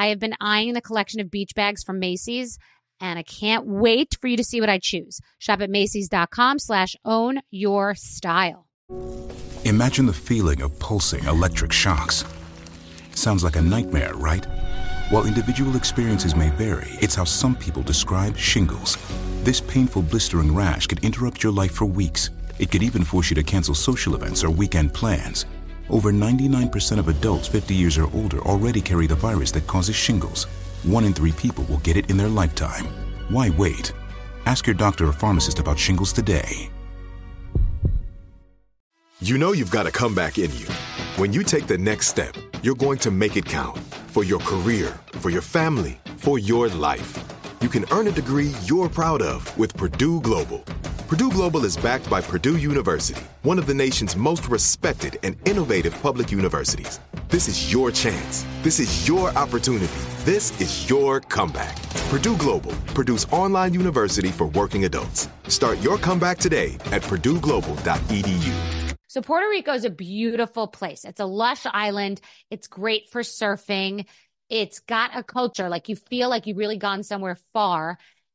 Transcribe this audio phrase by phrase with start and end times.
[0.00, 2.58] I have been eyeing the collection of beach bags from Macy's
[3.02, 5.20] and I can't wait for you to see what I choose.
[5.38, 8.66] Shop at Macy's.com slash own your style.
[9.66, 12.24] Imagine the feeling of pulsing electric shocks.
[13.14, 14.46] Sounds like a nightmare, right?
[15.10, 18.96] While individual experiences may vary, it's how some people describe shingles.
[19.42, 22.30] This painful blistering rash could interrupt your life for weeks.
[22.58, 25.44] It could even force you to cancel social events or weekend plans.
[25.90, 30.44] Over 99% of adults 50 years or older already carry the virus that causes shingles.
[30.84, 32.86] One in three people will get it in their lifetime.
[33.28, 33.92] Why wait?
[34.46, 36.70] Ask your doctor or pharmacist about shingles today.
[39.20, 40.66] You know you've got a comeback in you.
[41.16, 44.98] When you take the next step, you're going to make it count for your career,
[45.14, 47.18] for your family, for your life.
[47.60, 50.64] You can earn a degree you're proud of with Purdue Global.
[51.10, 55.92] Purdue Global is backed by Purdue University, one of the nation's most respected and innovative
[56.02, 57.00] public universities.
[57.26, 58.46] This is your chance.
[58.62, 59.92] This is your opportunity.
[60.18, 61.74] This is your comeback.
[62.10, 65.28] Purdue Global, Purdue's online university for working adults.
[65.48, 68.94] Start your comeback today at purdueglobal.edu.
[69.08, 71.04] So Puerto Rico is a beautiful place.
[71.04, 72.20] It's a lush island.
[72.52, 74.06] It's great for surfing.
[74.48, 77.98] It's got a culture like you feel like you've really gone somewhere far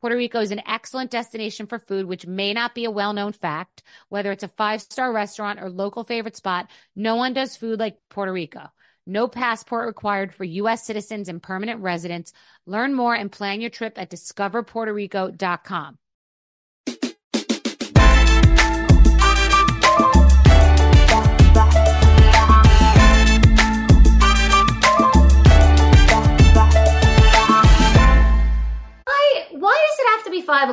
[0.00, 3.32] Puerto Rico is an excellent destination for food, which may not be a well known
[3.32, 3.82] fact.
[4.08, 7.98] Whether it's a five star restaurant or local favorite spot, no one does food like
[8.08, 8.70] Puerto Rico.
[9.06, 10.84] No passport required for U.S.
[10.84, 12.32] citizens and permanent residents.
[12.66, 15.98] Learn more and plan your trip at discoverpuertorico.com.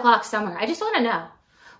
[0.05, 0.57] o'clock somewhere?
[0.57, 1.25] I just want to know.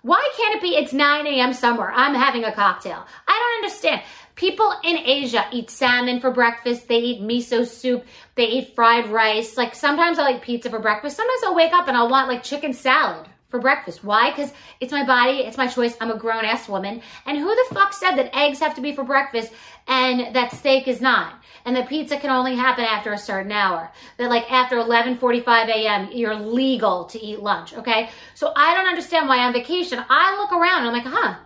[0.02, 1.52] Why can't it be it's 9 a.m.
[1.52, 1.92] somewhere?
[1.92, 3.04] I'm having a cocktail.
[3.26, 4.02] I don't understand.
[4.34, 6.88] People in Asia eat salmon for breakfast.
[6.88, 8.04] They eat miso soup.
[8.34, 9.56] They eat fried rice.
[9.56, 11.16] Like sometimes I'll eat pizza for breakfast.
[11.16, 14.02] Sometimes I'll wake up and I'll want like chicken salad for breakfast.
[14.02, 14.30] Why?
[14.30, 15.96] Because it's my body, it's my choice.
[16.00, 17.02] I'm a grown ass woman.
[17.24, 19.52] And who the fuck said that eggs have to be for breakfast
[19.86, 21.34] and that steak is not?
[21.64, 23.90] And that pizza can only happen after a certain hour.
[24.18, 26.08] That like after 11:45 a.m.
[26.12, 27.74] you're legal to eat lunch.
[27.74, 31.36] Okay, so I don't understand why on vacation I look around and I'm like, huh,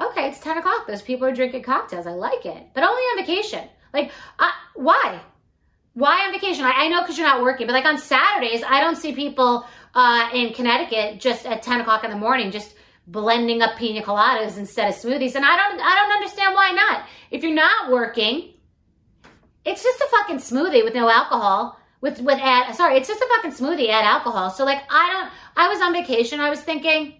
[0.00, 0.86] okay, it's 10 o'clock.
[0.86, 2.06] Those people are drinking cocktails.
[2.06, 3.68] I like it, but only on vacation.
[3.92, 5.20] Like, uh, why?
[5.96, 6.62] Why on vacation?
[6.66, 9.66] I, I know because you're not working, but like on Saturdays, I don't see people
[9.94, 12.74] uh, in Connecticut just at 10 o'clock in the morning, just
[13.06, 15.36] blending up pina coladas instead of smoothies.
[15.36, 17.06] And I don't, I don't understand why not.
[17.30, 18.52] If you're not working,
[19.64, 21.80] it's just a fucking smoothie with no alcohol.
[22.02, 24.50] With with add sorry, it's just a fucking smoothie add alcohol.
[24.50, 25.32] So like I don't.
[25.56, 26.40] I was on vacation.
[26.40, 27.14] I was thinking.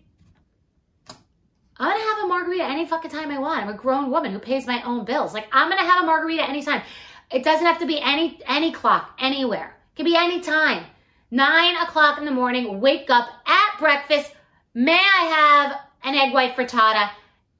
[1.79, 3.63] I'm gonna have a margarita any fucking time I want.
[3.63, 5.33] I'm a grown woman who pays my own bills.
[5.33, 6.83] Like I'm gonna have a margarita anytime.
[7.31, 9.77] It doesn't have to be any any clock anywhere.
[9.93, 10.85] It can be any time.
[11.31, 14.33] Nine o'clock in the morning, wake up at breakfast.
[14.75, 17.11] May I have an egg white frittata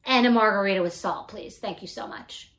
[0.05, 1.59] and a margarita with salt, please?
[1.59, 2.53] Thank you so much.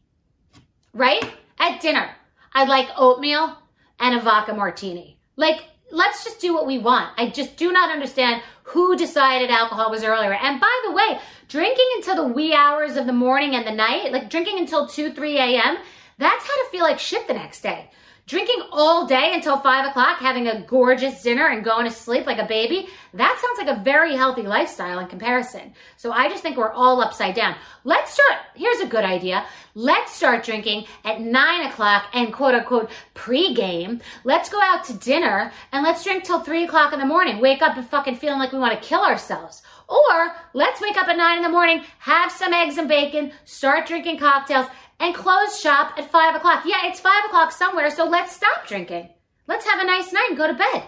[0.94, 1.23] Right?
[1.59, 2.09] At dinner,
[2.53, 3.57] I'd like oatmeal
[4.00, 5.18] and a vodka martini.
[5.38, 7.12] Like, let's just do what we want.
[7.18, 10.34] I just do not understand who decided alcohol was earlier.
[10.34, 14.12] And by the way, drinking until the wee hours of the morning and the night,
[14.12, 15.77] like drinking until 2, 3 a.m.,
[16.17, 17.89] that's how to feel like shit the next day.
[18.27, 22.39] Drinking all day until five o'clock, having a gorgeous dinner and going to sleep like
[22.39, 25.73] a baby, that sounds like a very healthy lifestyle in comparison.
[25.95, 27.55] So I just think we're all upside down.
[27.85, 29.45] Let's start, here's a good idea.
[29.75, 34.01] Let's start drinking at nine o'clock and quote unquote pre-game.
[34.25, 37.39] Let's go out to dinner and let's drink till three o'clock in the morning.
[37.39, 39.61] Wake up and fucking feeling like we want to kill ourselves.
[39.87, 43.87] Or let's wake up at nine in the morning, have some eggs and bacon, start
[43.87, 44.67] drinking cocktails,
[44.99, 46.63] and close shop at five o'clock.
[46.65, 49.09] Yeah, it's five o'clock somewhere, so let's stop drinking.
[49.47, 50.83] Let's have a nice night and go to bed.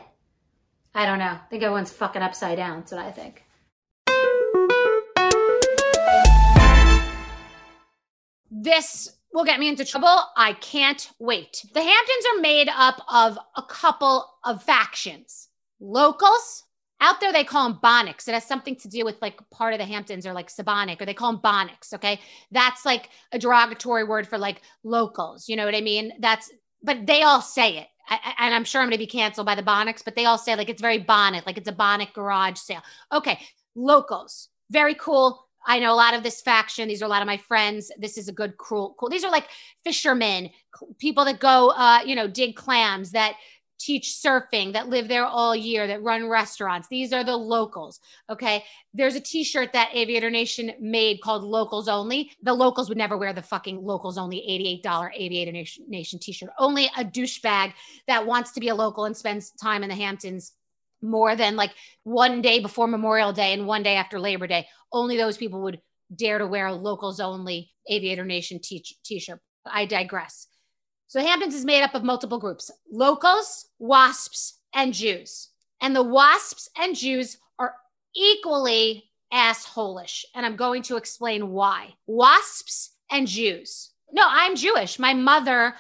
[0.94, 1.25] I don't know.
[1.25, 2.79] I think everyone's fucking upside down.
[2.79, 3.44] That's what I think.
[8.51, 10.17] This will get me into trouble.
[10.35, 11.63] I can't wait.
[11.73, 16.65] The Hamptons are made up of a couple of factions locals
[17.01, 18.28] out there they call them bonics.
[18.28, 21.06] It has something to do with like part of the Hamptons or like Sabonic or
[21.06, 21.94] they call them bonics.
[21.94, 22.19] Okay.
[22.51, 25.48] That's like a derogatory word for like locals.
[25.48, 26.13] You know what I mean?
[26.19, 26.51] That's,
[26.84, 27.88] but they all say it.
[28.07, 30.38] I, and I'm sure I'm going to be canceled by the bonics, but they all
[30.38, 32.81] say like it's very bonnet, like it's a bonnet garage sale.
[33.12, 33.40] Okay.
[33.75, 36.88] Locals, very cool I know a lot of this faction.
[36.88, 37.92] These are a lot of my friends.
[37.98, 39.10] This is a good, cruel, cool.
[39.10, 39.48] These are like
[39.84, 40.50] fishermen,
[40.98, 43.36] people that go, uh, you know, dig clams, that
[43.79, 46.87] teach surfing, that live there all year, that run restaurants.
[46.89, 47.99] These are the locals.
[48.29, 48.63] Okay.
[48.93, 52.31] There's a t shirt that Aviator Nation made called Locals Only.
[52.43, 55.51] The locals would never wear the fucking Locals Only $88 Aviator
[55.87, 56.49] Nation, t shirt.
[56.59, 57.73] Only a douchebag
[58.07, 60.51] that wants to be a local and spends time in the Hamptons
[61.01, 61.71] more than like
[62.03, 64.67] one day before Memorial Day and one day after Labor Day.
[64.91, 65.79] Only those people would
[66.13, 68.83] dare to wear a locals only Aviator Nation t
[69.19, 69.39] shirt.
[69.65, 70.47] I digress.
[71.09, 75.50] So Hamptons is made up of multiple groups locals, WASPs, and Jews.
[75.81, 77.73] And the WASPs and Jews are
[78.15, 80.23] equally assholish.
[80.35, 81.95] And I'm going to explain why.
[82.06, 83.89] WASPs and Jews.
[84.11, 85.00] No, I'm Jewish.
[85.00, 85.73] My mother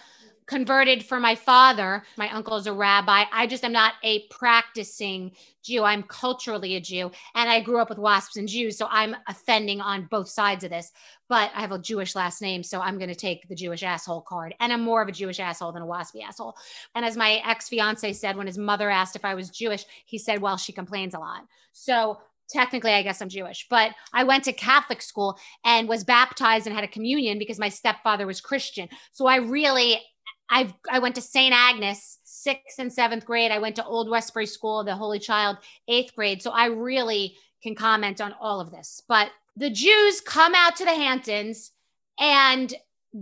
[0.49, 2.03] converted for my father.
[2.17, 3.25] My uncle is a rabbi.
[3.31, 5.31] I just am not a practicing
[5.63, 5.83] Jew.
[5.83, 7.11] I'm culturally a Jew.
[7.35, 8.75] And I grew up with wasps and Jews.
[8.75, 10.91] So I'm offending on both sides of this.
[11.27, 12.63] But I have a Jewish last name.
[12.63, 14.55] So I'm going to take the Jewish asshole card.
[14.59, 16.55] And I'm more of a Jewish asshole than a waspy asshole.
[16.95, 20.17] And as my ex fiance said when his mother asked if I was Jewish, he
[20.17, 21.43] said, well, she complains a lot.
[21.73, 22.17] So
[22.51, 26.75] technically i guess i'm jewish but i went to catholic school and was baptized and
[26.75, 30.01] had a communion because my stepfather was christian so i really
[30.49, 31.53] I've I went to St.
[31.53, 33.51] Agnes sixth and seventh grade.
[33.51, 35.57] I went to Old Westbury School, the Holy Child,
[35.87, 36.41] eighth grade.
[36.41, 39.01] So I really can comment on all of this.
[39.07, 41.71] But the Jews come out to the Hamptons
[42.19, 42.73] and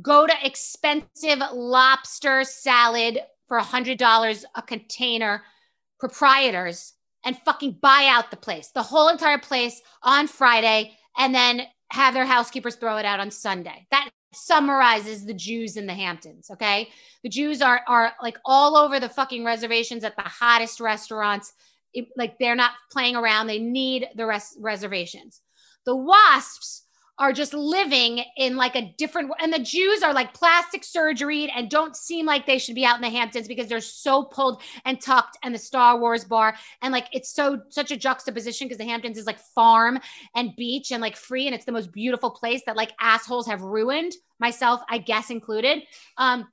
[0.01, 5.43] go to expensive lobster salad for a hundred dollars a container,
[5.99, 6.93] proprietors,
[7.25, 12.13] and fucking buy out the place, the whole entire place on Friday, and then have
[12.13, 13.87] their housekeepers throw it out on Sunday.
[13.91, 16.49] That summarizes the Jews in the Hamptons.
[16.51, 16.89] Okay.
[17.23, 21.53] The Jews are, are like all over the fucking reservations at the hottest restaurants.
[21.93, 23.47] It, like they're not playing around.
[23.47, 25.41] They need the rest reservations.
[25.85, 26.83] The wasps
[27.19, 31.69] are just living in like a different and the Jews are like plastic surgery and
[31.69, 35.01] don't seem like they should be out in the Hamptons because they're so pulled and
[35.01, 38.85] tucked and the Star Wars bar and like it's so such a juxtaposition because the
[38.85, 39.99] Hamptons is like farm
[40.35, 43.61] and beach and like free and it's the most beautiful place that like assholes have
[43.61, 45.83] ruined myself I guess included.
[46.17, 46.47] Um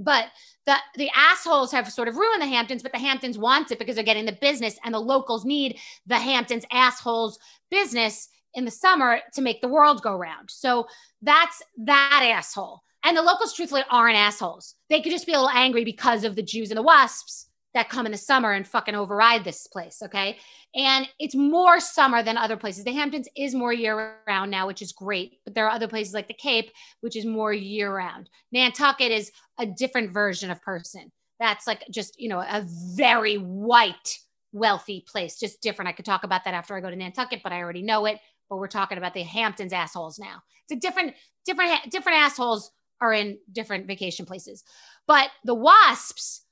[0.00, 0.26] but
[0.66, 3.94] the the assholes have sort of ruined the Hamptons, but the Hamptons wants it because
[3.94, 7.38] they're getting the business, and the locals need the Hamptons assholes
[7.70, 10.50] business in the summer to make the world go round.
[10.50, 10.86] So
[11.22, 12.82] that's that asshole.
[13.02, 14.74] And the locals, truthfully, aren't assholes.
[14.90, 17.88] They could just be a little angry because of the Jews and the wasps that
[17.88, 20.02] come in the summer and fucking override this place.
[20.02, 20.38] Okay.
[20.74, 22.84] And it's more summer than other places.
[22.84, 25.38] The Hamptons is more year round now, which is great.
[25.44, 26.70] But there are other places like the Cape,
[27.00, 28.28] which is more year round.
[28.52, 31.12] Nantucket is a different version of person.
[31.38, 34.18] That's like just, you know, a very white,
[34.52, 35.88] wealthy place, just different.
[35.88, 38.18] I could talk about that after I go to Nantucket, but I already know it
[38.50, 40.42] but we're talking about the Hamptons assholes now.
[40.68, 41.14] It's a different,
[41.46, 44.64] different, different assholes are in different vacation places.
[45.06, 46.42] But the wasps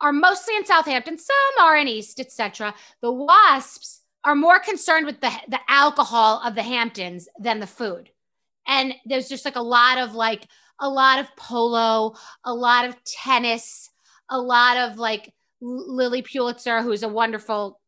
[0.00, 2.74] are mostly in Southampton, some are in East, etc.
[3.00, 8.10] The wasps are more concerned with the, the alcohol of the Hamptons than the food.
[8.66, 10.48] And there's just like a lot of like
[10.80, 12.14] a lot of polo,
[12.44, 13.90] a lot of tennis,
[14.30, 17.80] a lot of like Lilly Pulitzer, who's a wonderful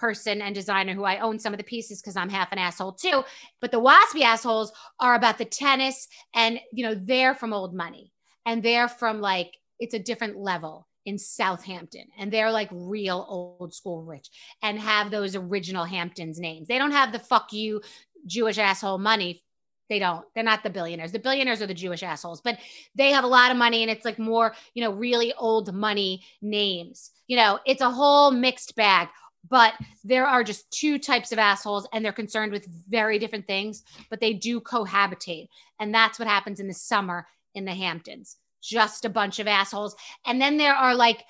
[0.00, 2.92] person and designer who I own some of the pieces because I'm half an asshole
[2.92, 3.22] too.
[3.60, 8.12] But the waspy assholes are about the tennis and, you know, they're from old money
[8.46, 13.74] and they're from like, it's a different level in Southampton and they're like real old
[13.74, 14.28] school rich
[14.62, 16.68] and have those original Hamptons names.
[16.68, 17.82] They don't have the fuck you
[18.26, 19.42] Jewish asshole money.
[19.88, 20.24] They don't.
[20.34, 21.10] They're not the billionaires.
[21.12, 22.58] The billionaires are the Jewish assholes, but
[22.94, 26.22] they have a lot of money and it's like more, you know, really old money
[26.40, 27.10] names.
[27.26, 29.08] You know, it's a whole mixed bag
[29.48, 33.82] but there are just two types of assholes and they're concerned with very different things
[34.08, 35.48] but they do cohabitate.
[35.78, 38.36] And that's what happens in the summer in the hamptons.
[38.62, 39.96] Just a bunch of assholes.
[40.26, 41.24] And then there are like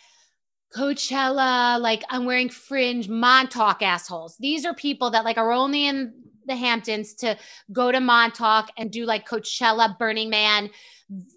[0.75, 4.37] coachella like i'm wearing fringe montauk assholes.
[4.39, 6.13] These are people that like are only in
[6.47, 7.37] the hamptons to
[7.73, 10.71] go to montauk and do like coachella burning man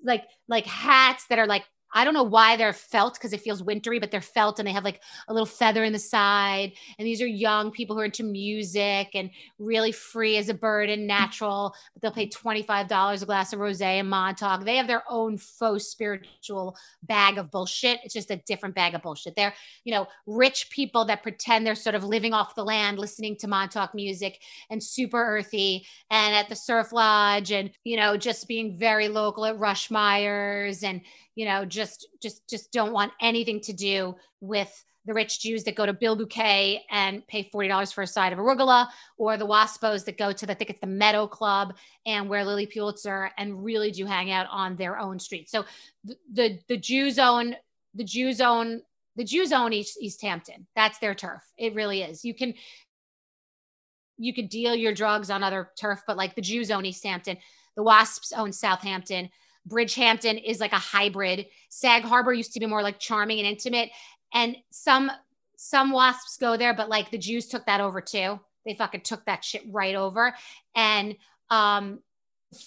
[0.03, 1.63] like like hats that are like
[1.93, 4.71] I don't know why they're felt because it feels wintry, but they're felt and they
[4.73, 6.73] have like a little feather in the side.
[6.97, 10.89] And these are young people who are into music and really free as a bird
[10.89, 11.73] and natural.
[11.93, 14.65] But they'll pay $25 a glass of rosé and Montauk.
[14.65, 17.99] They have their own faux spiritual bag of bullshit.
[18.03, 19.35] It's just a different bag of bullshit.
[19.35, 23.35] They're, you know, rich people that pretend they're sort of living off the land, listening
[23.37, 28.47] to Montauk music and super earthy and at the surf lodge and, you know, just
[28.47, 31.01] being very local at Ruschmeyers and,
[31.35, 35.75] you know, just just just don't want anything to do with the rich Jews that
[35.75, 38.87] go to Bilboquet and pay forty dollars for a side of arugula,
[39.17, 41.75] or the Waspos that go to the, I think it's the Meadow Club
[42.05, 45.49] and where Lilly Pulitzer and really do hang out on their own street.
[45.49, 45.65] So
[46.03, 47.55] the the, the Jews own
[47.93, 48.81] the Jews own
[49.15, 50.65] the Jews own East, East Hampton.
[50.75, 51.43] That's their turf.
[51.57, 52.23] It really is.
[52.23, 52.53] You can
[54.17, 57.37] you could deal your drugs on other turf, but like the Jews own East Hampton.
[57.75, 59.29] The Wasps own Southampton.
[59.67, 61.47] Bridgehampton is like a hybrid.
[61.69, 63.89] Sag Harbor used to be more like charming and intimate.
[64.33, 65.11] And some
[65.55, 68.39] some wasps go there, but like the Jews took that over too.
[68.65, 70.35] They fucking took that shit right over.
[70.75, 71.15] And
[71.49, 71.99] um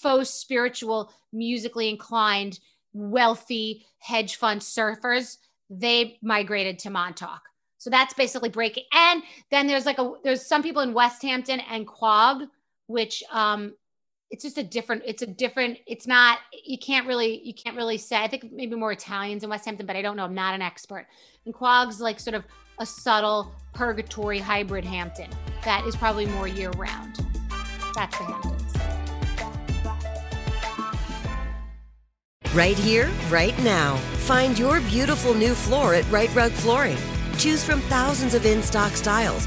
[0.01, 2.59] faux spiritual, musically inclined,
[2.93, 5.37] wealthy hedge fund surfers,
[5.69, 7.43] they migrated to Montauk.
[7.79, 8.85] So that's basically breaking.
[8.93, 12.45] And then there's like a there's some people in West Hampton and Quogue,
[12.87, 13.75] which um
[14.31, 17.97] it's just a different it's a different it's not you can't really you can't really
[17.97, 20.55] say i think maybe more italians in west hampton but i don't know i'm not
[20.55, 21.07] an expert.
[21.45, 22.45] And Quogue's like sort of
[22.81, 25.31] a subtle purgatory hybrid hampton.
[25.65, 27.25] That is probably more year round
[27.97, 28.63] that's the hamptons.
[32.55, 33.97] Right here right now.
[34.27, 36.99] Find your beautiful new floor at right rug flooring.
[37.39, 39.47] Choose from thousands of in-stock styles